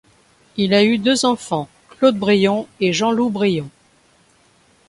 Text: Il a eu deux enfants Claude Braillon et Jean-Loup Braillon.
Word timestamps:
Il 0.57 0.73
a 0.73 0.83
eu 0.83 0.97
deux 0.97 1.25
enfants 1.27 1.69
Claude 1.99 2.17
Braillon 2.17 2.67
et 2.79 2.91
Jean-Loup 2.91 3.29
Braillon. 3.29 3.69